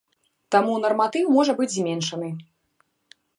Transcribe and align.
Таму 0.53 0.77
нарматыў 0.85 1.29
можа 1.35 1.55
быць 1.59 1.71
зменшаны. 1.75 2.29